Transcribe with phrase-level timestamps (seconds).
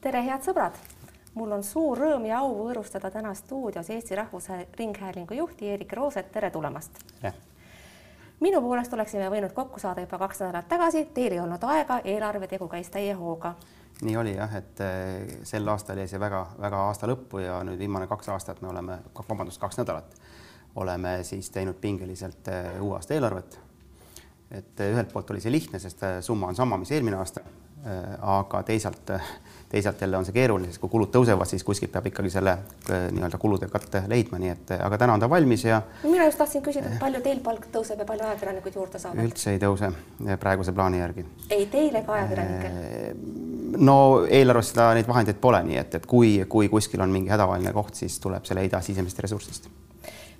[0.00, 0.78] tere, head sõbrad!
[1.38, 6.50] mul on suur rõõm ja au võõrustada täna stuudios Eesti Rahvusringhäälingu juhti Eerik Rooset, tere
[6.54, 7.00] tulemast!
[8.40, 12.68] minu poolest oleksime võinud kokku saada juba kaks nädalat tagasi, teil ei olnud aega, eelarvetegu
[12.70, 13.54] käis täie hooga.
[14.02, 18.06] nii oli jah, et eh, sel aastal jäi see väga-väga aasta lõppu ja nüüd viimane
[18.06, 20.14] kaks aastat me oleme, vabandust, kaks nädalat
[20.78, 23.58] oleme siis teinud pingeliselt eh, uue aasta eelarvet.
[24.50, 27.42] et eh, ühelt poolt oli see lihtne, sest summa on sama, mis eelmine aasta
[28.20, 29.10] aga teisalt,
[29.68, 33.06] teisalt jälle on see keeruline, sest kui kulud tõusevad, siis kuskilt peab ikkagi selle äh,
[33.14, 35.80] nii-öelda kulude katte leidma, nii et aga täna on ta valmis ja.
[36.02, 39.22] mina just tahtsin küsida, et palju teil palk tõuseb ja palju ajakirjanikud juurde saavad?
[39.24, 39.92] üldse ei tõuse
[40.40, 41.26] praeguse plaani järgi.
[41.50, 42.78] ei teil ega ajakirjanikel?
[42.82, 43.48] Äh,
[43.90, 47.72] no eelarves seda, neid vahendeid pole, nii et, et kui, kui kuskil on mingi hädavajaline
[47.76, 49.68] koht, siis tuleb see leida sisemistest ressurssidest.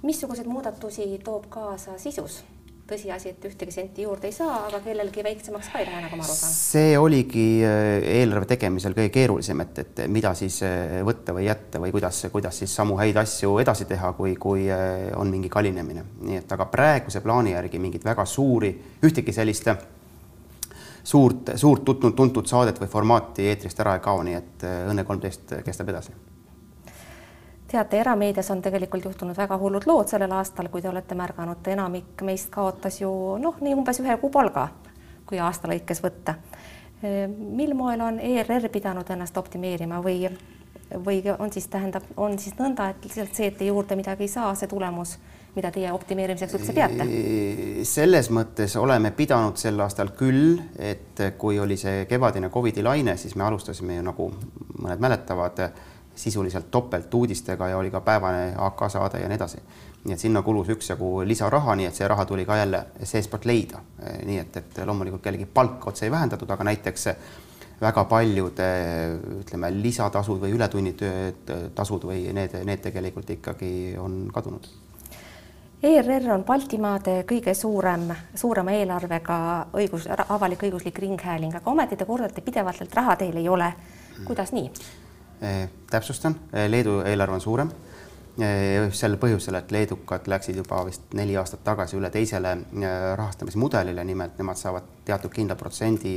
[0.02, 2.42] missuguseid muudatusi toob kaasa sisus?
[2.88, 6.24] Tõsiasi, et ühtegi senti juurde ei saa, aga kellelgi väiksemaks ka ei lähe, nagu ma
[6.24, 6.54] aru saan.
[6.54, 11.82] see oligi äh, eelarve tegemisel kõige keerulisem, et, et mida siis äh, võtta või jätta
[11.82, 16.06] või kuidas, kuidas siis samu häid asju edasi teha, kui, kui äh, on mingi kallinemine.
[16.24, 18.72] nii et aga praeguse plaani järgi mingeid väga suuri,
[19.04, 19.68] ühtegi sellist
[21.04, 25.60] suurt, suurt tuntud, tuntud saadet või formaati eetrist ära ei kao, nii et Õnne kolmteist
[25.64, 26.16] kestab edasi
[27.68, 32.24] teate, erameedias on tegelikult juhtunud väga hullud lood sellel aastal, kui te olete märganud, enamik
[32.24, 33.10] meist kaotas ju
[33.42, 34.68] noh, nii umbes ühe kuu palga,
[35.28, 36.38] kui aasta lõikes võtta.
[37.38, 40.30] mil moel on ERR pidanud ennast optimeerima või,
[41.04, 44.32] või on siis tähendab, on siis nõnda, et lihtsalt see, et te juurde midagi ei
[44.32, 45.18] saa, see tulemus,
[45.54, 47.06] mida teie optimeerimiseks üldse peate?
[47.84, 53.36] selles mõttes oleme pidanud sel aastal küll, et kui oli see kevadine Covidi laine, siis
[53.36, 54.32] me alustasime ju nagu
[54.78, 55.62] mõned mäletavad
[56.18, 59.58] sisuliselt topelt uudistega ja oli ka päevane AK saade ja nii edasi.
[60.04, 63.80] nii et sinna kulus üksjagu lisaraha, nii et see raha tuli ka jälle seestpoolt leida.
[64.24, 67.06] nii et, et loomulikult kellegi palka otse ei vähendatud, aga näiteks
[67.80, 68.60] väga paljud
[69.38, 74.66] ütleme, lisatasud või ületunnitööd tasud või need, need tegelikult ikkagi on kadunud
[75.82, 79.36] ERR on Baltimaade kõige suurem, suurema eelarvega
[79.78, 83.72] õigus, avalik-õiguslik ringhääling, aga ometi te kordate pidevalt, et raha teil ei ole.
[84.26, 84.72] kuidas nii?
[85.42, 87.68] Eh, täpsustan, eh, Leedu eelarve on suurem
[88.42, 92.56] eh, sel põhjusel, et leedukad läksid juba vist neli aastat tagasi üle teisele
[93.16, 96.16] rahastamismudelile, nimelt nemad saavad teatud kindla protsendi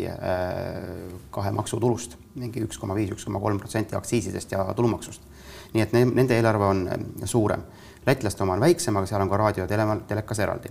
[1.32, 5.30] kahe maksutulust, mingi üks koma viis, üks koma kolm protsenti aktsiisidest ja tulumaksust.
[5.74, 6.84] nii et nende eelarve on
[7.26, 7.64] suurem
[8.06, 10.70] lätlaste oma on väiksem, aga seal on ka raadio ja tele, telekas eraldi.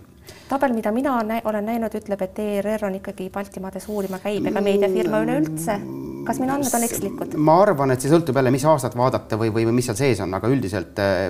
[0.49, 5.23] tabel, mida mina nä olen näinud, ütleb, et ERR on ikkagi Baltimaade suurima käibega meediafirma
[5.23, 5.79] üleüldse.
[6.31, 7.37] Kas minu andmed on ekslikud?
[7.43, 10.35] ma arvan, et see sõltub jälle, mis aastat vaadata või, või mis seal sees on,
[10.39, 11.27] aga üldiselt äh,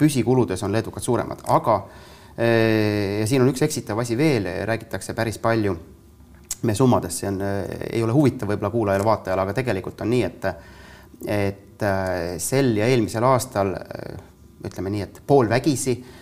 [0.00, 5.40] püsikuludes on leedukad suuremad, aga äh, ja siin on üks eksitav asi veel, räägitakse päris
[5.42, 5.76] palju
[6.66, 10.52] meie summadest, see on, äh, ei ole huvitav võib-olla kuulajale-vaatajale, aga tegelikult on nii, et
[11.18, 11.82] et
[12.42, 13.72] sel ja eelmisel aastal
[14.66, 16.17] ütleme nii, et poolvägisi äh,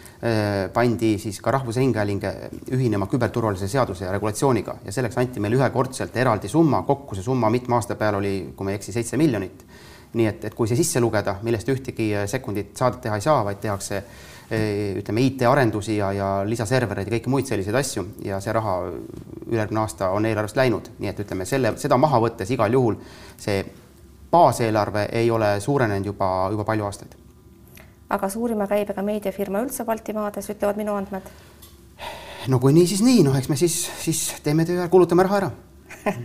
[0.72, 2.22] pandi siis ka Rahvusringhääling
[2.72, 7.50] ühinema küberturvalisuse seaduse ja regulatsiooniga ja selleks anti meile ühekordselt eraldi summa, kokku see summa
[7.52, 9.66] mitme aasta peale oli, kui ma ei eksi, seitse miljonit.
[10.16, 13.60] nii et, et kui see sisse lugeda, millest ühtegi sekundit saadet teha ei saa, vaid
[13.60, 18.76] tehakse äh, ütleme, IT-arendusi ja, ja lisaservereid ja kõiki muid selliseid asju ja see raha
[19.46, 22.94] ülejärgmine aasta on eelarvest läinud, nii et ütleme selle, seda maha võttes igal juhul
[23.36, 23.64] see
[24.30, 27.25] baaseelarve ei ole suurenenud juba, juba palju aastaid
[28.08, 31.28] aga suurima käibega meediafirma üldse Baltimaades, ütlevad minu andmed.
[32.48, 35.42] no kui nii, siis nii, noh, eks me siis, siis teeme töö ära, kulutame raha
[35.42, 35.50] ära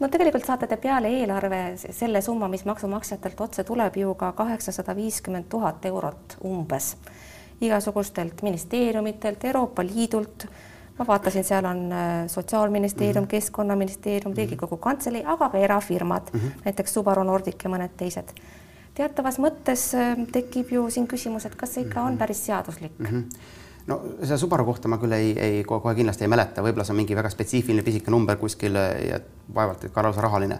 [0.00, 4.94] no tegelikult saate te peale eelarve selle summa, mis maksumaksjatelt otse tuleb ju ka kaheksasada
[4.96, 6.94] viiskümmend tuhat eurot umbes
[7.60, 10.46] igasugustelt ministeeriumitelt, Euroopa Liidult.
[10.98, 13.30] ma vaatasin, seal on äh, Sotsiaalministeerium mm, -hmm.
[13.30, 14.36] Keskkonnaministeerium, mhm.
[14.36, 16.60] Riigikogu Kantselei, aga ka erafirmad mm, -hmm.
[16.64, 18.30] näiteks Subaru Nordic ja mõned teised
[18.94, 23.06] teatavas mõttes äh, tekib ju siin küsimus, et kas see ikka on päris seaduslik mm?
[23.10, 26.94] -hmm no selle Subaru kohta ma küll ei, ei kohe kindlasti ei mäleta, võib-olla see
[26.94, 29.18] on mingi väga spetsiifiline pisike number kuskil ja
[29.54, 30.58] vaevalt et ka lausa rahaline.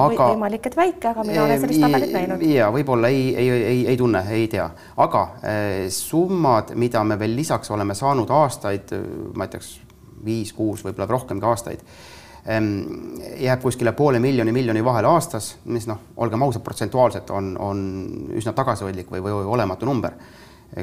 [0.00, 2.46] aga võimalik, et väike, aga mina olen sellist tabelit näinud.
[2.48, 4.70] ja võib-olla ei, ei, ei, ei tunne, ei tea,
[5.04, 8.96] aga eh, summad, mida me veel lisaks oleme saanud aastaid,
[9.36, 9.74] ma ütleks
[10.24, 11.84] viis-kuus, võib-olla rohkemgi aastaid
[12.42, 17.82] jääb kuskile poole miljoni, miljoni vahele aastas, mis noh, olgem ausad, protsentuaalselt on, on
[18.34, 20.16] üsna tagasihoidlik või, või olematu number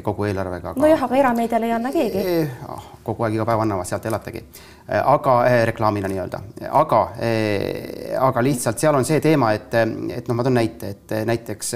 [0.02, 0.80] kogu eelarvega aga....
[0.80, 2.50] nojah, aga erameediale ei anna keegi eh,.
[2.70, 4.42] Ah, kogu aeg iga päev annavad, sealt elategi.
[4.86, 6.40] Eh, aga eh, reklaamina nii-öelda,
[6.78, 11.16] aga eh,, aga lihtsalt seal on see teema, et, et noh, ma toon näite, et
[11.26, 11.74] näiteks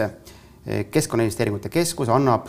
[0.65, 2.47] Keskkonnainvesteeringute Keskus annab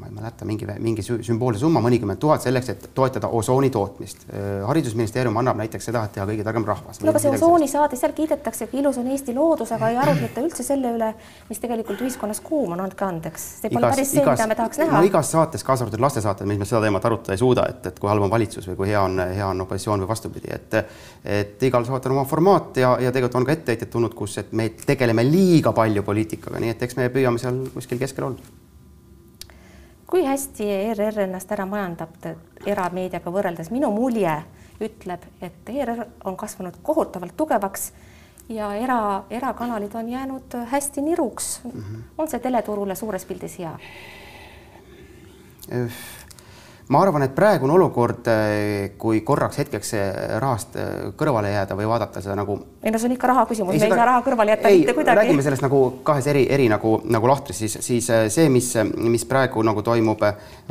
[0.00, 4.26] ma ei mäleta, mingi, mingi sümboolse summa, mõnikümmend tuhat selleks, et toetada osooni tootmist.
[4.66, 7.00] haridusministeerium annab näiteks seda, et teha kõige targem rahvas.
[7.02, 10.66] no aga see osoonisaade, seal kiidetakse, kui ilus on Eesti loodus, aga ei arutleta üldse
[10.66, 11.12] selle üle,
[11.48, 13.46] mis tegelikult ühiskonnas kuum on, andke andeks.
[13.62, 14.98] see pole igas, päris see, mida me tahaks näha.
[14.98, 18.02] no igas saates, kaasa arvatud lastesaated, mis me seda teemat arutada ei suuda, et, et
[18.02, 20.78] kui halb on valitsus või kui hea on, hea on opositsioon või vastupidi, et
[21.24, 24.52] et igal saatel on oma formaat ja, ja tegelikult on ka etteheited tulnud, kus, et
[24.52, 28.65] me tegeleme liiga palju poliitikaga, nii et eks me püüame seal kuskil keskel olla
[30.06, 32.28] kui hästi ERR ennast ära majandab
[32.66, 34.36] erameediaga võrreldes, minu mulje
[34.82, 37.90] ütleb, et ERR on kasvanud kohutavalt tugevaks
[38.48, 41.70] ja era, erakanalid on jäänud hästi niruks mm.
[41.70, 42.02] -hmm.
[42.18, 43.78] on see teleturule suures pildis hea?
[46.88, 49.90] Ma arvan, et praegune olukord, eh, kui korraks hetkeks
[50.38, 52.58] rahast eh, kõrvale jääda või vaadata seda nagu.
[52.82, 55.18] ei no see on ikka raha küsimus, me ei saa raha kõrvale jätta mitte kuidagi.
[55.20, 58.70] räägime sellest nagu kahes eri, eri nagu, nagu lahtris, siis, siis eh, see, mis,
[59.02, 60.22] mis praegu nagu toimub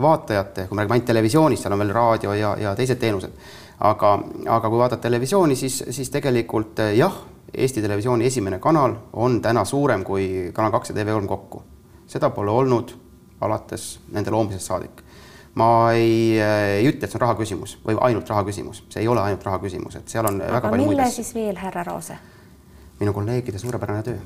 [0.08, 3.36] vaatajate, kui me räägime ainult televisioonist, seal on veel raadio ja, ja teised teenused.
[3.80, 4.18] aga,
[4.56, 7.24] aga kui vaadata televisiooni, siis, siis tegelikult jah,
[7.56, 11.64] Eesti Televisiooni esimene kanal on täna suurem kui Kanal kaks ja TV3 kokku.
[12.08, 12.92] seda pole olnud
[13.42, 15.05] alates nende loomisest saadik
[15.56, 19.04] ma ei, äh, ei ütle, et see on raha küsimus või ainult raha küsimus, see
[19.04, 21.24] ei ole ainult raha küsimus, et seal on aga väga palju muid asju.
[21.24, 22.18] siis veel, härra Roose?
[23.00, 24.18] minu kolleegide suurepärane töö.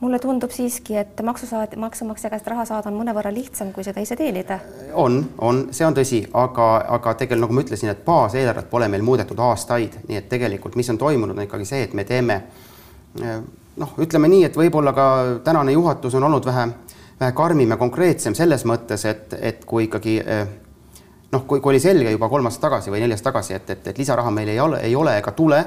[0.00, 4.18] mulle tundub siiski, et maksusaad-, maksumaksja käest raha saada on mõnevõrra lihtsam, kui seda ise
[4.18, 4.58] teenida.
[4.94, 6.68] on, on, see on tõsi, aga,
[6.98, 10.90] aga tegelikult nagu ma ütlesin, et baaseelarvet pole meil muudetud aastaid, nii et tegelikult, mis
[10.90, 12.42] on toimunud, on ikkagi see, et me teeme
[13.22, 13.38] äh,
[13.76, 15.06] noh, ütleme nii, et võib-olla ka
[15.46, 16.66] tänane juhatus on olnud vähe
[17.36, 20.42] karmim ja konkreetsem selles mõttes, et, et kui ikkagi eh,
[21.32, 23.90] noh, kui, kui oli selge juba kolm aastat tagasi või neli aastat tagasi, et, et,
[23.92, 25.60] et lisaraha meil ei ole, ei ole ega tule,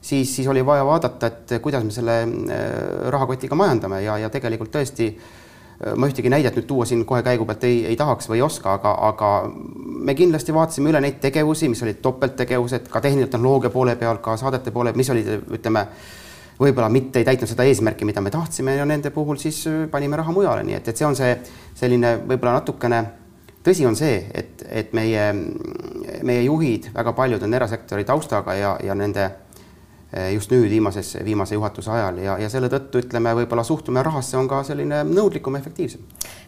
[0.00, 2.70] siis, siis oli vaja vaadata, et kuidas me selle eh,
[3.14, 7.46] rahakotiga majandame ja, ja tegelikult tõesti eh, ma ühtegi näidet nüüd tuua siin kohe käigu
[7.48, 9.32] pealt ei, ei tahaks või ei oska, aga, aga
[10.08, 14.36] me kindlasti vaatasime üle neid tegevusi, mis olid topelttegevused ka tehnilise tehnoloogia poole peal, ka
[14.40, 15.88] saadete poole, mis olid, ütleme
[16.58, 20.18] võib-olla mitte ei täitnud seda eesmärki, mida me tahtsime ja nende puhul siis äh, panime
[20.18, 21.34] raha mujale, nii et, et see on see
[21.78, 23.02] selline võib-olla natukene,
[23.64, 25.28] tõsi on see, et, et meie,
[26.26, 29.28] meie juhid, väga paljud on erasektori taustaga ja, ja nende
[30.32, 34.48] just nüüd viimases, viimase juhatuse ajal ja, ja selle tõttu ütleme, võib-olla suhtumine rahasse on
[34.48, 36.00] ka selline nõudlikum, efektiivsem.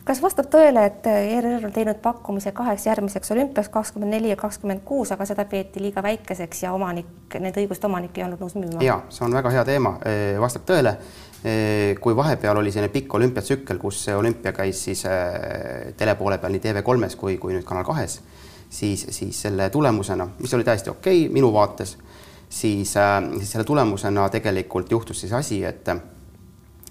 [0.09, 4.81] kas vastab tõele, et ERR on teinud pakkumise kaheks järgmiseks olümpiaks kakskümmend neli ja kakskümmend
[4.85, 8.81] kuus, aga seda peeti liiga väikeseks ja omanik, nende õiguste omanik ei olnud nõus müüma?
[8.85, 10.97] ja see on väga hea teema, eh, vastab tõele.
[11.41, 15.05] Eh, kui vahepeal oli selline pikk olümpiatsükkel, kus olümpia käis siis
[15.97, 18.21] tele poole peal nii TV3-s kui, kui nüüd Kanal kahes,
[18.69, 21.97] siis, siis selle tulemusena, mis oli täiesti okei okay, minu vaates
[22.51, 25.89] siis, äh, siis selle tulemusena tegelikult juhtus siis asi, et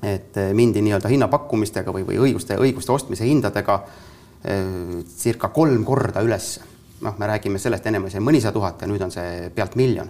[0.04, 6.60] et mindi nii-öelda hinnapakkumistega või, või õiguste, õiguste ostmise hindadega äh, circa kolm korda üles.
[7.02, 10.10] noh, me räägime sellest, ennem oli see mõnisada tuhat ja nüüd on see pealt miljon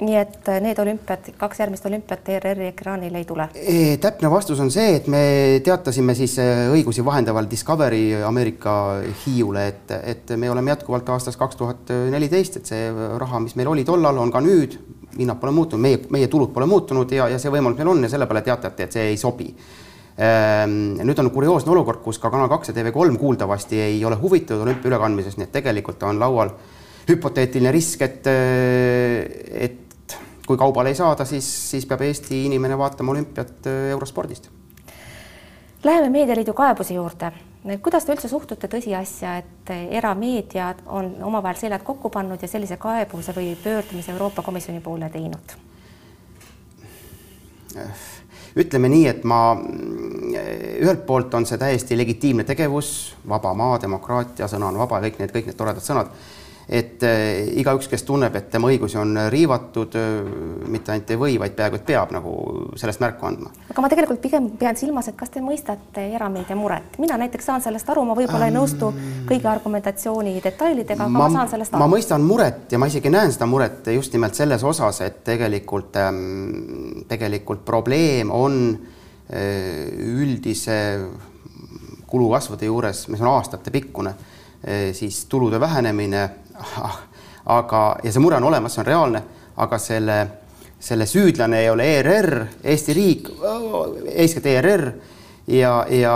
[0.00, 3.46] nii et äh, need olümpiad, kaks järgmist olümpiat ERR-i ekraanile ei tule?
[4.02, 5.22] täpne vastus on see, et me
[5.64, 8.74] teatasime siis äh, õigusi vahendaval Discovery Ameerika
[9.22, 13.70] Hiiule, et, et me oleme jätkuvalt aastas kaks tuhat neliteist, et see raha, mis meil
[13.70, 14.78] oli tollal, on ka nüüd,
[15.18, 18.10] hinnad pole muutunud, meie, meie tulud pole muutunud ja, ja see võimalus meil on ja
[18.10, 19.46] selle peale teatati, et see ei sobi
[20.18, 24.66] ehm, nüüd on kurioosne olukord, kus ka Kanal kaks ja TV3 kuuldavasti ei ole huvitatud
[24.66, 26.50] olümpia ülekandmisest, nii et tegelikult on laual
[27.08, 29.83] hüpoteetiline risk, et, et
[30.46, 34.50] kui kaubale ei saada, siis, siis peab Eesti inimene vaatama olümpiat äh, eurospordist.
[35.84, 37.32] Läheme Meedialiidu kaebuse juurde.
[37.82, 43.32] kuidas te üldse suhtute tõsiasja, et erameediad on omavahel seljad kokku pannud ja sellise kaebuse
[43.36, 45.56] või pöördumise Euroopa Komisjoni poole teinud?
[48.56, 49.56] ütleme nii, et ma,
[50.78, 55.18] ühelt poolt on see täiesti legitiimne tegevus, vaba maa, demokraatia, sõna on vaba ja kõik
[55.18, 56.12] need, kõik need toredad sõnad
[56.68, 60.12] et äh, igaüks, kes tunneb, et tema õigusi on riivatud äh,,
[60.72, 62.32] mitte ainult ei või, vaid peaaegu et peab nagu
[62.80, 63.52] sellest märku andma.
[63.68, 67.64] aga ma tegelikult pigem pean silmas, et kas te mõistate erameedia muret, mina näiteks saan
[67.64, 68.90] sellest aru, ma võib-olla ei nõustu
[69.28, 71.84] kõigi argumentatsiooni detailidega, aga ma, ma saan sellest aru.
[71.84, 76.00] ma mõistan muret ja ma isegi näen seda muret just nimelt selles osas, et tegelikult
[76.00, 79.92] ähm,, tegelikult probleem on äh,
[80.24, 80.80] üldise
[82.08, 84.12] kulukasvude juures, mis on aastatepikkune,
[84.94, 86.20] siis tulude vähenemine
[87.44, 89.22] aga, ja see mure on olemas, see on reaalne,
[89.62, 90.18] aga selle,
[90.80, 93.28] selle süüdlane ei ole ERR, Eesti riik,
[94.14, 94.88] eeskätt ERR
[95.46, 96.14] ja, ja,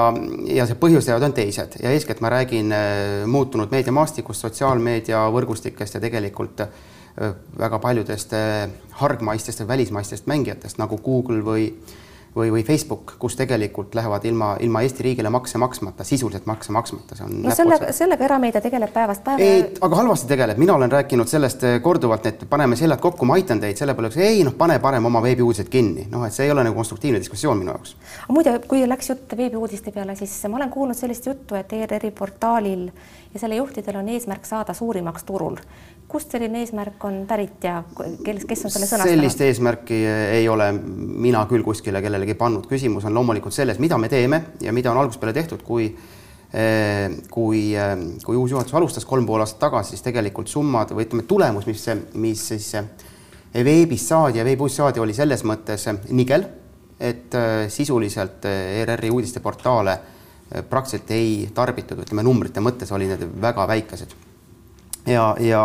[0.54, 1.78] ja see põhjustajad on teised.
[1.82, 8.68] Ja eeskätt ma räägin äh, muutunud meediamaastikust, sotsiaalmeedia võrgustikest ja tegelikult äh, väga paljudest äh,
[9.02, 11.70] hargmaistest või välismaistest mängijatest nagu Google või
[12.38, 17.18] või, või Facebook, kus tegelikult lähevad ilma, ilma Eesti riigile makse maksmata, sisuliselt makse maksmata,
[17.18, 19.42] see on no sellega, sellega erameedia tegeleb päevast päeva.
[19.42, 23.38] ei, aga halvasti tegeleb, mina olen rääkinud sellest eh, korduvalt, et paneme seljad kokku, ma
[23.38, 26.54] aitan teid, selle peale ei noh, pane parem oma veebiuudised kinni, noh, et see ei
[26.54, 27.96] ole nagu konstruktiivne diskussioon minu jaoks.
[28.28, 32.88] muide, kui läks jutt veebiuudiste peale, siis ma olen kuulnud sellist juttu, et ERR-i portaalil
[33.34, 35.58] ja selle juhtidel on eesmärk saada suurimaks turul
[36.08, 37.82] kust selline eesmärk on pärit ja
[38.24, 39.12] kes, kes on selle sõnastanud?
[39.12, 39.98] sellist eesmärki
[40.38, 44.72] ei ole mina küll kuskile kellelegi pannud, küsimus on loomulikult selles, mida me teeme ja
[44.72, 47.94] mida on algusest peale tehtud, kui eh, kui, eh,
[48.24, 51.84] kui uus juhatus alustas kolm pool aastat tagasi, siis tegelikult summad või ütleme, tulemus, mis,
[52.20, 52.88] mis siis eh,
[53.64, 56.46] veebis saadi ja veebiuudis saadi, oli selles mõttes nigel,
[56.98, 57.34] et
[57.70, 59.92] sisuliselt ERR-i uudisteportaale
[60.66, 64.16] praktiliselt ei tarbitud, ütleme numbrite mõttes oli need väga väikesed.
[65.06, 65.62] ja, ja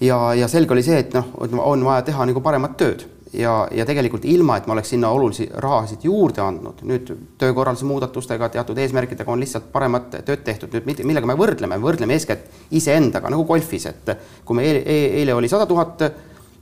[0.00, 3.86] ja, ja selge oli see, et noh, on vaja teha nagu paremat tööd ja, ja
[3.86, 9.32] tegelikult ilma, et ma oleks sinna olulisi rahasid juurde andnud, nüüd töökorralduse muudatustega, teatud eesmärkidega
[9.32, 10.74] on lihtsalt paremat tööd tehtud.
[10.74, 14.84] nüüd millega me võrdleme, võrdleme eeskätt iseendaga nagu golfis, et kui me eile,
[15.22, 16.06] eile oli sada tuhat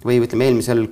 [0.04, 0.86] või ütleme, eelmisel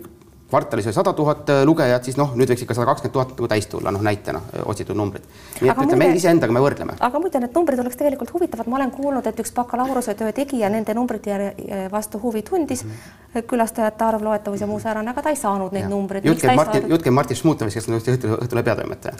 [0.50, 3.49] kvartalis oli sada tuhat äh, lugejat, siis noh, nüüd võiks ikka sada kakskümmend tuhat nagu
[3.50, 5.25] täis tulla, noh näitena äh, otsitud numbrid.
[5.61, 6.95] nii et ütleme, iseendaga me võrdleme.
[7.09, 10.95] aga muide, need numbrid oleks tegelikult huvitavad, ma olen kuulnud, et üks bakalaureusetöö tegija nende
[10.95, 11.53] numbrite
[11.93, 13.49] vastu huvi tundis mm, -hmm.
[13.50, 16.25] külastajate arv, loetavus ja muu säärane, aga ta ei saanud neid numbreid.
[16.25, 19.17] jutt käib Martin, jutt käib Martin Šmutovist, kes on Õhtulehe Õhtu, peatoimetaja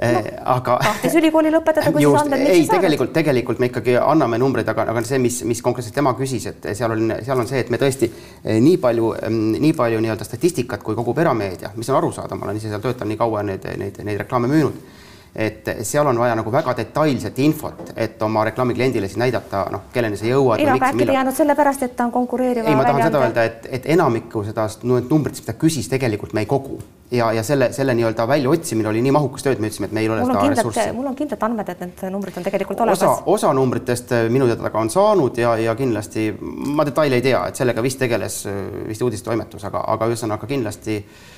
[0.00, 4.38] no, eh, aga tahtis ülikooli lõpetada, kui just, andmed ei, tegelikult, tegelikult me ikkagi anname
[4.40, 7.60] numbreid, aga, aga see, mis, mis konkreetselt tema küsis, et seal on, seal on see,
[7.64, 8.10] et me tõesti
[8.44, 12.56] nii palju, mm, nii palju nii-öelda statistikat, kui kogub erameedia, mis on arusaadav, ma olen
[12.56, 14.99] ise seal töötanud nii kaua neid, neid, neid reklaame müünud
[15.34, 20.18] et seal on vaja nagu väga detailset infot, et oma reklaamikliendile siis näidata, noh, kelleni
[20.18, 20.58] sa jõuad.
[20.58, 23.44] ei aga äkki ta jäänud sellepärast, et ta on konkureeriva ei, ma tahan seda öelda,
[23.46, 26.80] et, et enamikku seda numbritest, mida küsis, tegelikult me ei kogu
[27.14, 30.08] ja, ja selle, selle nii-öelda väljaotsimine oli nii mahukas töö, et me ütlesime, et meil
[30.08, 30.92] ei ole mul seda ressurssi.
[30.98, 33.02] mul on kindlad andmed, et need numbrid on tegelikult olemas.
[33.02, 36.32] osa, osa numbritest äh, minu teada ka on saanud ja, ja kindlasti
[36.74, 40.98] ma detaile ei tea, et sellega vist tegeles äh, vist uudistetoimetus, aga, aga ühesõnaga kindlasti
[40.98, 41.28] äh,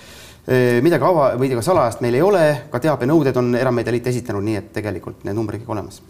[0.82, 4.72] midagi ava- või midagi salajast meil ei ole, ka teabenõuded on Erameedialiit esitanud, nii et
[4.74, 6.02] tegelikult need numbrid kõik olemas.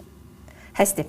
[0.78, 1.04] hästi.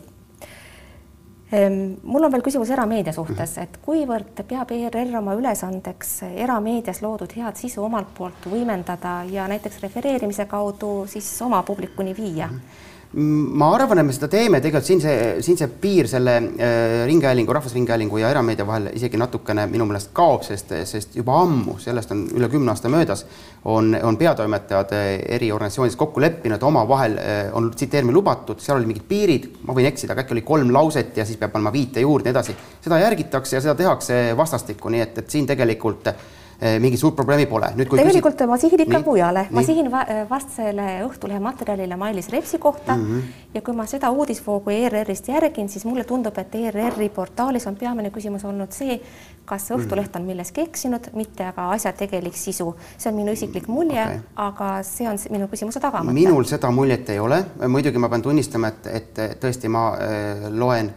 [2.04, 7.56] mul on veel küsimus erameedia suhtes, et kuivõrd peab ERR oma ülesandeks erameedias loodud head
[7.56, 12.58] sisu omalt poolt võimendada ja näiteks refereerimise kaudu siis oma publikuni viia mm?
[12.58, 12.83] -hmm
[13.14, 17.54] ma arvan, et me seda teeme, tegelikult siin see, siin see piir selle äh, ringhäälingu,
[17.54, 22.26] Rahvusringhäälingu ja erameedia vahel isegi natukene minu meelest kaob, sest, sest juba ammu, sellest on
[22.34, 23.26] üle kümne aasta möödas,
[23.70, 28.90] on, on peatoimetajad äh, eri organisatsioonides kokku leppinud, omavahel äh, on tsiteerimine lubatud, seal olid
[28.90, 32.02] mingid piirid, ma võin eksida, aga äkki oli kolm lauset ja siis peab panema viite
[32.02, 32.58] juurde nii edasi.
[32.82, 36.26] seda järgitakse ja seda tehakse vastastikku, nii et, et siin tegelikult äh,
[36.64, 37.74] Eh, mingit suurt probleemi pole.
[37.76, 38.48] tegelikult küsid...
[38.48, 43.42] ma sihin ikka mujale, ma sihin eh, vastsele Õhtulehe materjalile Mailis Repsi kohta mm -hmm.
[43.54, 48.10] ja kui ma seda uudisvoogu ERR-ist järgin, siis mulle tundub, et ERR-i portaalis on peamine
[48.16, 49.02] küsimus olnud see,
[49.46, 49.80] kas mhm.
[49.80, 52.76] Õhtuleht on milleski eksinud, mitte aga asja tegelik sisu.
[52.98, 56.14] see on minu isiklik mulje okay., aga see on minu küsimuse tagamõte.
[56.14, 60.94] minul seda muljet ei ole, muidugi ma pean tunnistama, et, et tõesti ma äh, loen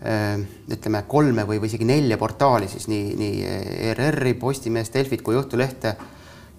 [0.00, 3.42] ütleme kolme või, või isegi nelja portaali siis nii, nii
[3.90, 5.92] ERR-i, Postimeest, Delfit kui Õhtulehte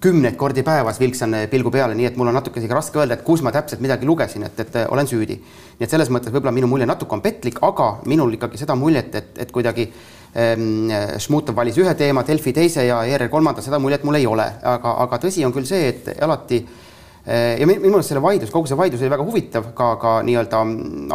[0.02, 3.24] kümneid kordi päevas vilksan pilgu peale, nii et mul on natuke isegi raske öelda, et
[3.26, 5.36] kus ma täpselt midagi lugesin, et, et olen süüdi.
[5.78, 9.14] nii et selles mõttes võib-olla minu mulje natuke on petlik, aga minul ikkagi seda muljet,
[9.14, 9.86] et, et kuidagi
[10.34, 10.90] ähm,
[11.22, 14.96] Šmutov valis ühe teema, Delfi teise ja ERR kolmanda, seda muljet mul ei ole, aga,
[15.06, 18.78] aga tõsi on küll see, et alati äh, ja minu meelest selle vaidlus, kogu see
[18.78, 20.64] vaidlus oli väga huvitav ka, ka nii-öelda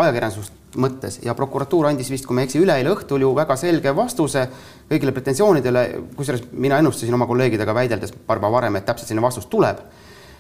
[0.06, 3.94] ajakirjandusest mõttes ja prokuratuur andis vist, kui ma ei eksi, üleeile õhtul ju väga selge
[3.96, 4.48] vastuse
[4.90, 9.50] kõigile pretensioonidele, kusjuures mina ennustasin oma kolleegidega väideldes paar päeva varem, et täpselt selline vastus
[9.52, 9.82] tuleb.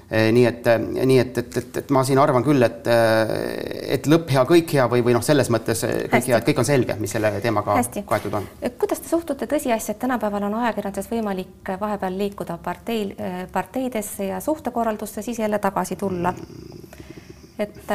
[0.07, 3.31] Eh, nii et, eh, nii et, et, et, et ma siin arvan küll, et, eh,
[3.97, 6.31] et lõpp hea, kõik hea või, või noh, selles mõttes kõik Hästi.
[6.31, 8.05] hea, et kõik on selge, mis selle teemaga Hästi.
[8.07, 8.47] kaetud on.
[8.79, 13.17] kuidas te suhtute tõsiasja, et tänapäeval on ajakirjanduses võimalik vahepeal liikuda partei,
[13.51, 16.33] parteidesse ja suhtekorraldusse, siis jälle tagasi tulla?
[17.59, 17.91] et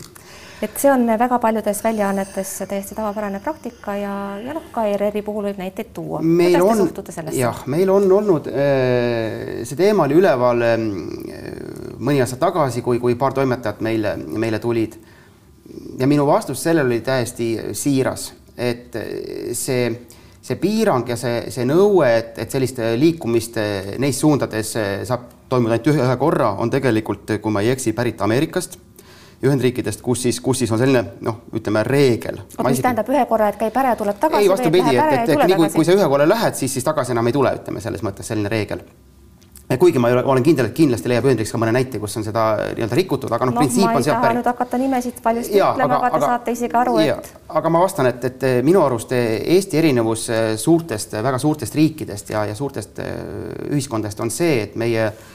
[0.64, 5.48] et see on väga paljudes väljaannetes täiesti tavapärane praktika ja, ja noh, ka ERR-i puhul
[5.50, 6.20] võib näiteid tuua.
[6.24, 6.86] meil on,
[7.36, 10.86] jah, meil on olnud, äh, see teema oli üleval äh,
[11.98, 14.96] mõni aasta tagasi, kui, kui paar toimetajat meile, meile tulid.
[15.98, 18.96] ja minu vastus sellele oli täiesti siiras, et
[19.56, 19.84] see,
[20.40, 23.58] see piirang ja see, see nõue, et, et sellist liikumist
[23.98, 24.74] neis suundades
[25.08, 28.78] saab toimuda ainult ühe, ühe korra, on tegelikult, kui ma ei eksi, pärit Ameerikast
[29.44, 32.40] Ühendriikidest, kus siis, kus siis on selline noh, ütleme reegel.
[32.64, 34.46] mis tähendab ühe korra, et käib ära ja tuleb tagasi?
[34.46, 37.12] ei, vastupidi, et, et, et nii kui, kui sa ühe korra lähed, siis, siis tagasi
[37.12, 38.80] enam ei tule, ütleme selles mõttes selline reegel.
[39.80, 42.46] kuigi ma ole, olen kindel, et kindlasti leiab Ühendriigis ka mõne näite, kus on seda
[42.62, 44.40] nii-öelda rikutud, aga noh no,, printsiip on sealt pärit.
[44.40, 47.30] nüüd hakata nimesid paljusti ütlema, aga te aga, saate isegi aru, et.
[47.60, 50.28] aga ma vastan, et, et minu arust Eesti erinevus
[50.64, 53.04] suurtest, väga suurtest riikidest ja, ja suurtest
[53.68, 55.32] ühiskondadest on see, et meie äh,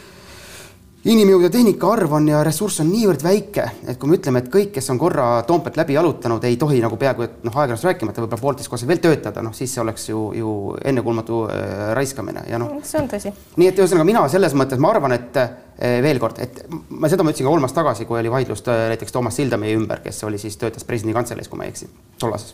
[1.08, 4.50] inimjõud ja tehnika arv on ja ressurss on niivõrd väike, et kui me ütleme, et
[4.52, 8.24] kõik, kes on korra Toompealt läbi jalutanud, ei tohi nagu peaaegu et noh, ajakirjandust rääkimata
[8.24, 10.56] võib-olla poolteist korda veel töötada, noh siis see oleks ju, ju
[10.92, 12.76] ennekuulmatu äh, raiskamine ja noh.
[12.84, 13.32] see on tõsi.
[13.56, 15.56] nii et ühesõnaga mina selles mõttes ma arvan, et äh,
[16.04, 18.90] veel kord, et ma seda ma ütlesin ka kolm aastat tagasi, kui oli vaidlus äh,
[18.92, 21.88] näiteks Toomas Sildamäe ümber, kes oli siis, töötas presidendi kantseleis, kui ma ei eksi,
[22.20, 22.54] tollases,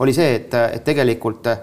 [0.00, 1.60] oli see, et, et tegelikult äh,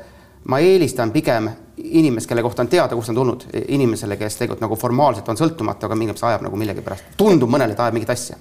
[0.47, 1.49] ma eelistan pigem
[1.83, 5.87] inimest, kelle kohta on teada, kust on tulnud, inimesele, kes tegelikult nagu formaalselt on sõltumatu,
[5.87, 8.37] aga mingit ajab nagu millegipärast, tundub mõnele, et ajab mingit asja.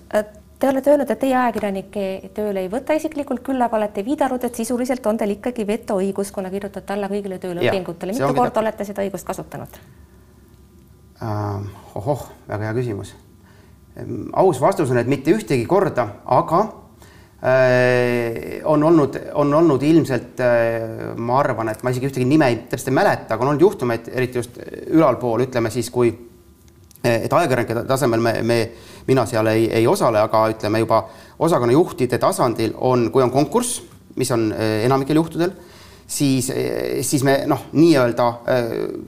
[0.58, 4.58] Te olete öelnud, et teie ajakirjanike tööle ei võta isiklikult, küll aga olete viidanud, et
[4.58, 8.16] sisuliselt on teil ikkagi vetoõigus, kuna kirjutate alla kõigile töölepingutele.
[8.16, 8.62] mitu korda täp...
[8.64, 9.78] olete seda õigust kasutanud
[11.22, 11.62] uh,?
[11.94, 13.14] ohoh, väga hea küsimus.
[14.32, 16.87] aus vastus on, et mitte ühtegi korda, aga Äh,
[18.64, 22.96] on olnud, on olnud ilmselt, äh, ma arvan, et ma isegi ühtegi nime täpselt ei
[22.98, 24.58] mäleta, aga on olnud juhtumeid, eriti just
[24.90, 26.10] ülalpool, ütleme siis, kui
[27.04, 28.58] et ajakirjanike tasemel me, me,
[29.06, 31.04] mina seal ei, ei osale, aga ütleme juba
[31.38, 33.84] osakonnajuhtide tasandil on, kui on konkurss,
[34.18, 35.54] mis on äh, enamikel juhtudel,
[36.08, 36.50] siis,
[37.06, 38.26] siis me noh, nii-öelda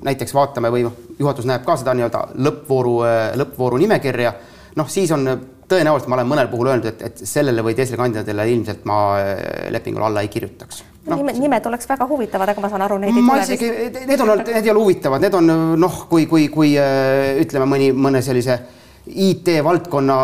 [0.05, 0.85] näiteks vaatame või
[1.19, 2.99] juhatus näeb ka seda nii-öelda lõppvooru,
[3.41, 4.35] lõppvooru nimekirja,
[4.77, 5.27] noh, siis on
[5.71, 9.69] tõenäoliselt ma olen mõnel puhul öelnud, et, et sellele või teisele kandidaadile ilmselt ma äh,
[9.75, 11.17] lepingule alla ei kirjutaks no,.
[11.17, 13.71] nimed, nimed oleks väga huvitavad, aga ma saan aru, neid ei tule isegi,
[14.11, 17.91] need on, need ei ole huvitavad, need on noh, kui, kui, kui äh, ütleme mõni,
[17.97, 18.59] mõne sellise
[19.11, 20.17] IT-valdkonna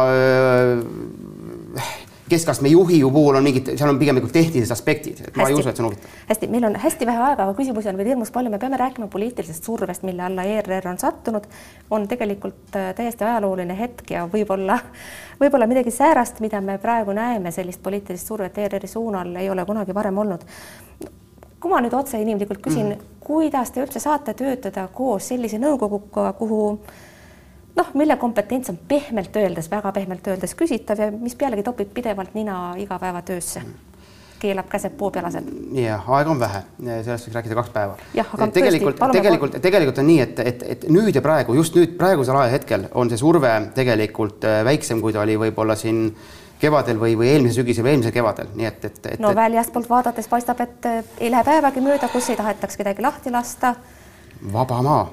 [2.29, 5.39] keskastme juhi ju puhul on mingid, seal on pigem nagu tehnilised aspektid, et hästi.
[5.41, 6.15] ma ei usu, et see on huvitav.
[6.29, 9.07] hästi, meil on hästi vähe aega, aga küsimusi on veel hirmus palju, me peame rääkima
[9.13, 11.47] poliitilisest survest, mille alla ERR on sattunud.
[11.91, 14.79] on tegelikult äh, täiesti ajalooline hetk ja võib-olla,
[15.43, 19.95] võib-olla midagi säärast, mida me praegu näeme, sellist poliitilist survet ERR-i suunal ei ole kunagi
[19.95, 20.47] varem olnud.
[21.61, 26.33] kui ma nüüd otse inimlikult küsin mm., kuidas te üldse saate töötada koos sellise nõukoguga,
[26.39, 26.79] kuhu
[27.77, 32.35] noh, mille kompetents on pehmelt öeldes, väga pehmelt öeldes küsitav ja mis pealegi topib pidevalt
[32.35, 33.63] nina igapäevatöösse
[34.39, 35.45] keelab käsed puupjalased.
[35.81, 37.97] jah, aega on vähe, sellest võiks rääkida kaks päeva.
[38.53, 42.89] tegelikult, tegelikult, tegelikult on nii, et, et, et nüüd ja praegu, just nüüd praegusel ajahetkel
[42.95, 46.11] on see surve tegelikult äh, väiksem, kui ta oli võib-olla siin
[46.61, 49.21] kevadel või, või eelmisel sügisel või eelmisel kevadel, nii et, et, et.
[49.25, 53.33] no väljastpoolt vaadates paistab, et äh, ei lähe päevagi mööda, kus ei tahetaks kedagi lahti
[53.33, 53.75] lasta.
[54.53, 55.07] vaba maa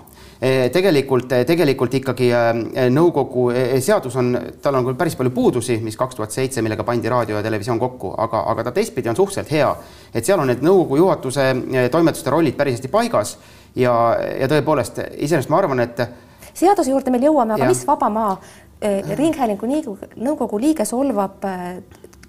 [0.73, 3.45] tegelikult, eh, tegelikult ikkagi eh, nõukogu
[3.83, 7.37] seadus on, tal on küll päris palju puudusi, mis kaks tuhat seitse, millega pandi raadio
[7.37, 9.71] ja televisioon kokku, aga, aga ta teistpidi on suhteliselt hea.
[10.13, 11.47] et seal on need nõukogu juhatuse
[11.91, 13.37] toimetuste rollid päris hästi paigas
[13.75, 13.93] ja,
[14.39, 16.05] ja tõepoolest, iseenesest ma arvan, et
[16.53, 17.71] seaduse juurde meil jõuame, aga ja.
[17.71, 18.37] mis vaba maa
[18.83, 19.63] Ringhäälingu
[20.19, 21.45] nõukogu liige solvab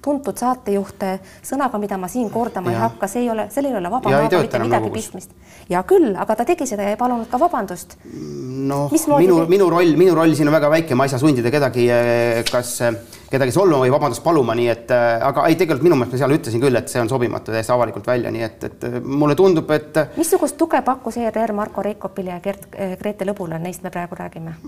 [0.04, 2.76] tuntud saatejuhte sõnaga, mida ma siin kordama ja.
[2.76, 5.34] ei hakka, see ei ole, sellel ei ole vaba maaga mitte midagi pistmist.
[5.70, 7.96] hea küll, aga ta tegi seda ja ei palunud ka vabandust.
[8.04, 11.88] noh, minu, minu roll, minu roll siin on väga väike, ma ei saa sundida kedagi,
[11.92, 12.98] eh, kas eh,
[13.30, 16.36] kedagi solvama või vabandust paluma, nii et eh, aga ei, tegelikult minu meelest ma seal
[16.38, 20.04] ütlesin küll, et see on sobimatu täiesti avalikult välja, nii et, et mulle tundub, et.
[20.20, 22.68] missugust tuge pakkus ERR Marko Reikopile ja Gert,
[23.00, 24.58] Grete Lõbule, neist me praegu räägime?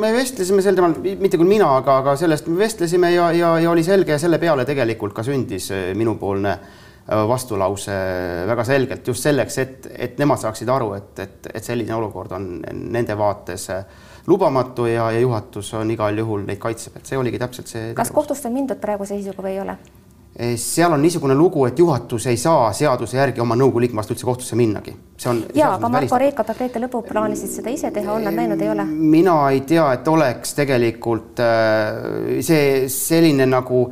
[0.00, 3.70] Me vestlesime sel teemal, mitte küll mina, aga, aga sellest me vestlesime ja, ja, ja
[3.72, 7.96] oli selge ja selle peale tegelikult ka sündis eh, minupoolne eh, vastulause
[8.50, 12.50] väga selgelt just selleks, et, et nemad saaksid aru, et, et, et selline olukord on
[12.96, 13.96] nende vaates eh,
[14.30, 17.90] lubamatu ja, ja juhatus on igal juhul neid kaitseb, et see oligi täpselt see.
[17.98, 19.78] kas kohtust on mindud praeguse seisuga või ei ole?
[20.36, 24.14] Eh, seal on niisugune lugu, et juhatus ei saa seaduse järgi oma nõukogu liikme vastu
[24.14, 24.94] üldse kohtusse minnagi.
[25.18, 25.40] see on.
[25.58, 28.70] ja, aga Marko Reikop ja Grete Lõbu plaanisid seda ise teha, on nad näinud, ei
[28.70, 28.84] ole?
[28.86, 33.82] mina ei tea, et oleks tegelikult äh, see selline nagu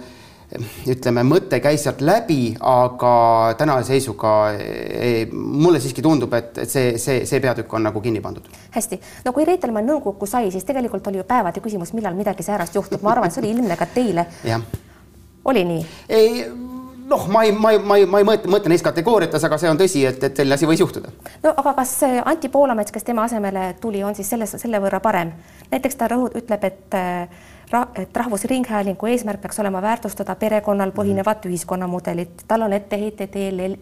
[0.89, 3.13] ütleme, mõte käis sealt läbi, aga
[3.59, 8.23] tänase seisuga ei, mulle siiski tundub, et, et see, see, see peatükk on nagu kinni
[8.25, 8.47] pandud.
[8.79, 12.79] hästi, no kui Reitelmann nõukokku sai, siis tegelikult oli ju päevade küsimus, millal midagi säärast
[12.79, 14.31] juhtub, ma arvan, et see oli ilmne ka teile
[15.49, 15.85] oli nii?
[16.09, 16.47] ei
[17.09, 19.71] noh, ma ei, ma ei, ma ei, ma ei mõtle, mõtle neis kategooriates, aga see
[19.71, 21.13] on tõsi, et, et selline asi võis juhtuda.
[21.45, 25.33] no aga kas Anti Poolamets, kes tema asemele tuli, on siis selles, selle võrra parem?
[25.73, 26.99] näiteks ta rõhut-, ütleb, et
[28.01, 31.51] et Rahvusringhäälingu eesmärk peaks olema väärtustada perekonnal põhinevat mm.
[31.51, 33.77] ühiskonnamudelit, tal on etteheited EL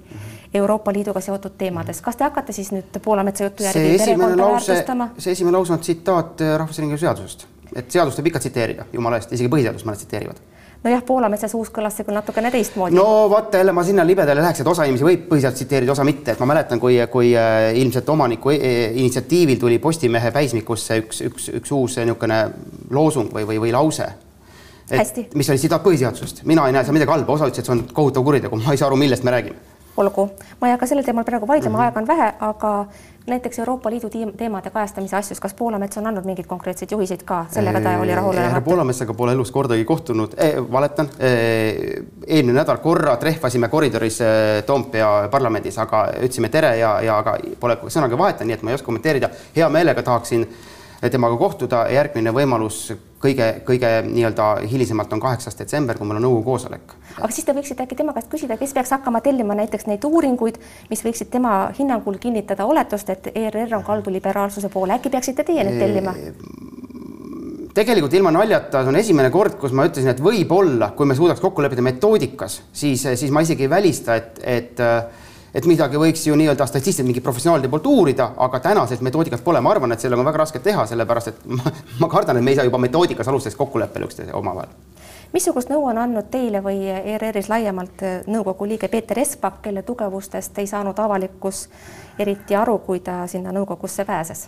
[0.55, 2.01] Euroopa Liiduga seotud teemades.
[2.03, 5.09] kas te hakkate siis nüüd Poolametsa jutu järgi perekonda lause, väärtustama?
[5.19, 9.53] see esimene lause on tsitaat Rahvusringhäälingu seadusest, et seadust võib ikka tsiteerida, jumala eest, isegi
[9.55, 10.43] põhiseadust mõned tsiteerivad
[10.85, 12.97] nojah, Poolametsa suus kõlas see küll natukene teistmoodi.
[12.97, 16.33] no vaata jälle ma sinna libedale läheks, et osa inimesi võib põhiseadust tsiteerida, osa mitte,
[16.33, 21.23] et ma mäletan, kui, kui äh, ilmselt omaniku e, e, initsiatiivil tuli Postimehe päismikusse üks,
[21.31, 22.43] üks, üks uus niisugune
[22.91, 24.09] loosung või, või, või lause.
[25.35, 27.87] mis oli tsitaat põhiseadusest, mina ei näe seal midagi halba, osa ütles, et see on
[27.93, 29.75] kohutav kuritegu, ma ei saa aru, millest me räägime.
[29.97, 30.29] Olgu,
[30.61, 31.87] ma ei hakka sellel teemal praegu vaidlema mm, -hmm.
[31.87, 32.73] aega on vähe, aga
[33.27, 37.81] näiteks Euroopa Liidu teemade kajastamise asjus, kas Poolamets on andnud mingeid konkreetseid juhiseid ka, sellega
[37.81, 38.39] ta oli rahul?
[38.39, 42.05] härra Poolametsaga pole elus kordagi kohtunud eh,, valetan eh,.
[42.27, 47.79] eelmine nädal korra trehvasime koridoris eh, Toompea parlamendis, aga ütlesime tere ja, ja aga pole
[47.89, 49.31] sõnagi vahetanud, nii et ma ei oska kommenteerida.
[49.57, 50.47] hea meelega tahaksin
[51.11, 56.45] temaga kohtuda, järgmine võimalus kõige, kõige nii-öelda hilisemalt on kaheksas detsember, kui meil on nõukogu
[56.51, 56.95] koosolek.
[57.17, 60.61] aga siis te võiksite äkki tema käest küsida, kes peaks hakkama tellima näiteks neid uuringuid,
[60.91, 65.65] mis võiksid tema hinnangul kinnitada oletust, et ERR on kaldu liberaalsuse poole, äkki peaksite teie
[65.65, 66.15] neid tellima?
[67.77, 71.43] tegelikult ilma naljata, see on esimene kord, kus ma ütlesin, et võib-olla, kui me suudaks
[71.45, 74.81] kokku leppida metoodikas, siis, siis ma isegi ei välista, et, et
[75.55, 79.71] et midagi võiks ju nii-öelda statistiliselt mingi professionaalide poolt uurida, aga tänases metoodikas pole, ma
[79.75, 82.61] arvan, et sellega on väga raske teha, sellepärast et ma, ma kardan, et me ei
[82.61, 84.75] saa juba metoodikas alustada kokkuleppele üksteise omavahel
[85.33, 90.69] missugust nõu on andnud teile või ERR-is laiemalt nõukogu liige Peeter Espak, kelle tugevustest ei
[90.71, 91.67] saanud avalikkus
[92.19, 94.47] eriti aru, kui ta sinna nõukogusse pääses?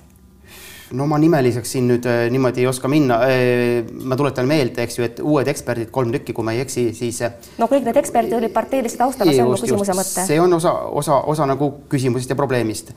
[0.96, 3.84] No ma nimeliseks siin nüüd äh, niimoodi ei oska minna äh,.
[4.08, 7.20] ma tuletan meelde, eks ju, et uued eksperdid, kolm tükki, kui ma ei eksi, siis.
[7.26, 10.26] Äh, no kõik need eksperdid olid parteilise taustaga, see on mu küsimuse mõte.
[10.30, 12.94] see on osa, osa, osa nagu küsimusest ja probleemist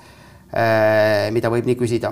[1.32, 2.10] mida võib nii küsida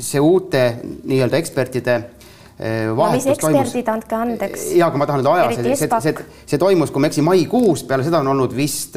[0.00, 0.62] see uute
[1.04, 4.70] nii-öelda ekspertide äh, no eksperdid, andke andeks.
[4.76, 7.24] ja, aga ma tahan nüüd aja, see, see, see, see toimus, kui ma ei eksi,
[7.26, 8.96] maikuus, peale seda on olnud vist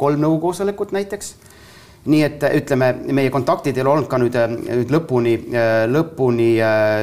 [0.00, 1.34] kolm nõukogu koosolekut näiteks
[2.08, 5.34] nii et ütleme, meie kontaktid ei ole olnud ka nüüd, nüüd lõpuni,
[5.92, 6.50] lõpuni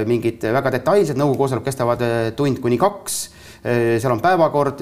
[0.10, 2.06] mingid väga detailsed, nõukogu koosolekud kestavad
[2.40, 3.28] tund kuni kaks
[3.68, 4.82] seal on päevakord,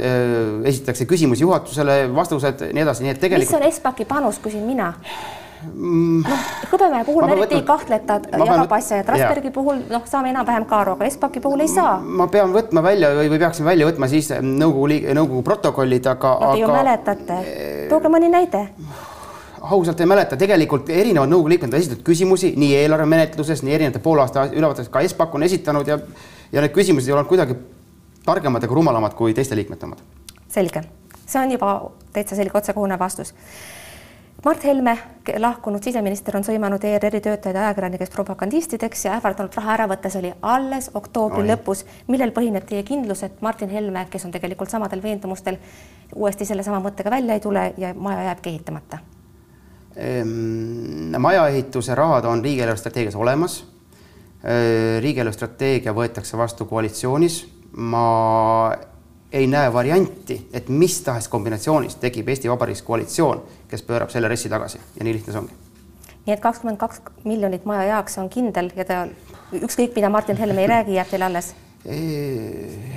[0.68, 3.50] esitatakse küsimusi juhatusele, vastused, nii edasi, nii et tegelikult.
[3.50, 4.92] mis on Espaki panus, küsin mina
[5.74, 6.26] mm.?
[6.28, 10.32] noh, Hõbemäe puhul eriti ei kahtle, et ta jagab asja ja Trasbergi puhul noh, saame
[10.34, 11.98] enam-vähem ka aru, aga Espaki puhul ei saa.
[12.00, 16.38] ma pean võtma välja või, või peaksime välja võtma siis nõukogu liige, nõukogu protokollid, aga
[16.42, 16.54] no,.
[16.54, 17.42] Te ju mäletate,
[17.92, 18.68] tooge mõni näide
[19.72, 24.02] ausalt ei mäleta, tegelikult erinevad nõukogu liikmed on esitatud küsimusi nii eelarve menetluses, nii erinevate
[24.04, 26.00] poolaasta ülevaates, ka Espak on esitanud ja
[26.52, 27.58] ja need küsimused ei olnud kuidagi
[28.26, 30.04] targemad ega rumalamad kui teiste liikmete omad.
[30.48, 30.84] selge,
[31.26, 31.72] see on juba
[32.14, 33.34] täitsa selge otsekohune vastus.
[34.46, 34.94] Mart Helme,
[35.42, 40.34] lahkunud siseminister, on sõimanud ERR-i töötajaid ajakirjanikest propagandistideks ja ähvardanud raha ära võtta, see oli
[40.46, 41.48] alles oktoobri Oi.
[41.50, 41.82] lõpus.
[42.08, 45.58] millel põhineb teie kindlus, et Martin Helme, kes on tegelikult samadel veendumustel,
[46.16, 49.02] uuesti sellesama mõttega välja ei tule ja maja jääbki ehitamata?
[49.96, 53.62] Ehm, majaehituse rahad on riigieelarve strateegias olemas.
[54.44, 57.56] Ehm, riigieelarve strateegia võetakse vastu koalitsioonis.
[57.76, 58.72] ma
[59.32, 64.50] ei näe varianti, et mis tahes kombinatsioonis tekib Eesti Vabariigis koalitsioon, kes pöörab selle RES-i
[64.50, 65.58] tagasi ja nii lihtne see ongi.
[66.26, 69.02] nii et kakskümmend kaks miljonit maja jaoks on kindel ja ta
[69.52, 71.52] ükskõik, mida Martin Helme ei räägi, jääb teile alles?
[71.86, 72.96] Ehm,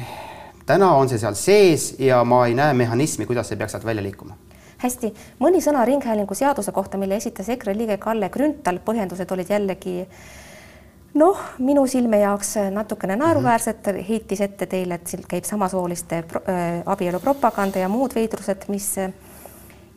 [0.67, 4.07] täna on see seal sees ja ma ei näe mehhanismi, kuidas see peaks sealt välja
[4.07, 4.39] liikuma
[4.83, 9.97] hästi, mõni sõna Ringhäälingu seaduse kohta, mille esitas EKRE liige Kalle Grünthal, põhjendused olid jällegi
[11.19, 17.21] noh, minu silme jaoks natukene naeruväärsed, heitis ette teile, et siin käib samasooliste äh, abielu
[17.21, 18.93] propaganda ja muud veidrused, mis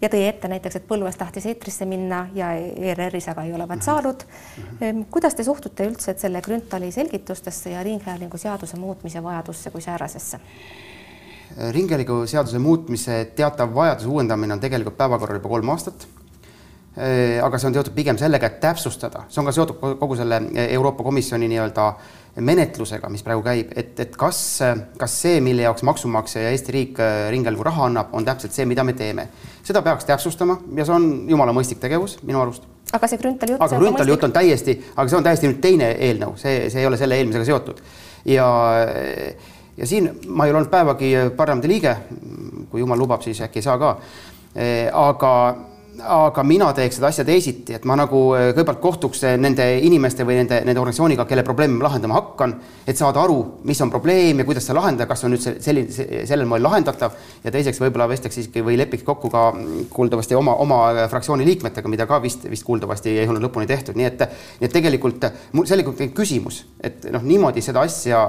[0.01, 4.25] ja tõi ette näiteks, et Põllumees tahtis eetrisse minna ja ERR-is aga ei olevat saanud.
[5.13, 10.39] Kuidas te suhtute üldse selle Grünthali selgitustesse ja Ringhäälingu seaduse muutmise vajadusse kui säärasesse?
[11.71, 16.07] Ringhäälingu seaduse muutmise teatav vajaduse uuendamine on tegelikult päevakorral juba kolm aastat.
[17.43, 21.03] aga see on seotud pigem sellega, et täpsustada, see on ka seotud kogu selle Euroopa
[21.07, 21.85] Komisjoni nii-öelda
[22.43, 24.41] menetlusega, mis praegu käib, et, et kas,
[24.99, 26.99] kas see, mille jaoks maksumaksja ja Eesti riik
[27.31, 29.29] ringhäälingu raha annab, on täpselt see, mida me teeme.
[29.63, 32.67] seda peaks täpsustama ja see on jumala mõistlik tegevus minu arust.
[32.91, 33.63] aga see Grünthali jutt.
[33.63, 36.91] aga Grünthali jutt on täiesti, aga see on täiesti nüüd teine eelnõu, see, see ei
[36.91, 37.83] ole selle eelmisega seotud
[38.25, 38.47] ja
[39.77, 41.95] ja siin ma ei ole olnud päevagi parlamendi liige,
[42.69, 43.97] kui jumal lubab, siis äkki ei saa ka.
[44.93, 45.33] aga
[45.99, 50.25] aga mina teeks seda asja teisiti, et ma nagu eh, kõigepealt kohtuks eh, nende inimeste
[50.27, 52.55] või nende, nende organisatsiooniga, kelle probleemi ma lahendama hakkan,
[52.87, 55.91] et saada aru, mis on probleem ja kuidas seda lahendada, kas on üldse selline,
[56.27, 57.17] sellel moel lahendatav.
[57.43, 59.43] Ja teiseks võib-olla vestleks siiski või lepiks kokku ka
[59.91, 60.79] kuuldavasti oma, oma
[61.11, 64.25] fraktsiooni liikmetega, mida ka vist, vist kuuldavasti ei olnud lõpuni tehtud, nii et,
[64.61, 65.27] nii et tegelikult
[65.57, 68.23] mul selline küsimus, et noh, niimoodi seda asja,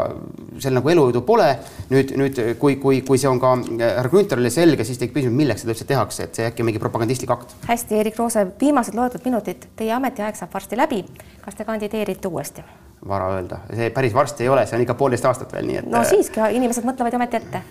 [0.59, 1.51] seal nagu elujõudu pole.
[1.93, 5.65] nüüd, nüüd kui, kui, kui see on ka härra Grünthalile selge, siis tekib küsimus, milleks
[5.65, 9.69] seda üldse tehakse, et see äkki mingi propagandistlik akt hästi, Erik Roose, viimased loetud minutid,
[9.77, 11.05] teie ametiaeg saab varsti läbi.
[11.43, 12.65] kas te kandideerite uuesti?
[13.09, 15.89] vara öelda, see päris varsti ei ole, see on ikka poolteist aastat veel, nii et.
[15.91, 17.63] no siiski, inimesed mõtlevad ju ometi ette.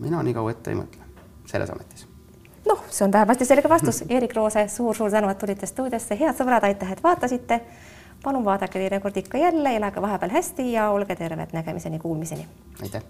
[0.00, 1.04] mina nii kaua ette ei mõtle
[1.46, 2.06] selles ametis.
[2.68, 4.04] noh, see on vähemasti selge vastus.
[4.08, 7.60] Eerik Roose suur,, suur-suur tänu, et tulite stuudiosse, head sõbrad, aitäh, et vaatasite.
[8.24, 12.48] palun vaadake teinekord ikka jälle, elage vahepeal hästi ja olge terved, nägemiseni, kuulmiseni.
[12.82, 13.06] aitäh